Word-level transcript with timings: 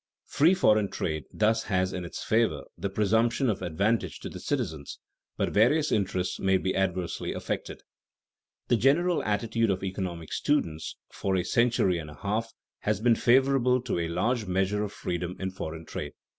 _Free 0.27 0.57
foreign 0.57 0.89
trade 0.89 1.25
thus 1.31 1.65
has 1.65 1.93
in 1.93 2.03
its 2.05 2.23
favor 2.23 2.63
the 2.75 2.89
presumption 2.89 3.51
of 3.51 3.61
advantage 3.61 4.19
to 4.21 4.29
the 4.29 4.39
citizens; 4.39 4.97
but 5.37 5.49
various 5.53 5.91
interests 5.91 6.39
may 6.39 6.57
be 6.57 6.75
adversely 6.75 7.33
affected._ 7.33 7.81
The 8.69 8.77
general 8.77 9.21
attitude 9.21 9.69
of 9.69 9.83
economic 9.83 10.33
students 10.33 10.95
for 11.11 11.35
a 11.35 11.43
century 11.43 11.99
and 11.99 12.09
a 12.09 12.15
half 12.15 12.51
has 12.79 12.99
been 12.99 13.13
favorable 13.13 13.79
to 13.81 13.99
a 13.99 14.07
large 14.09 14.47
measure 14.47 14.83
of 14.83 14.91
freedom 14.91 15.35
in 15.39 15.51
foreign 15.51 15.85
trade. 15.85 16.13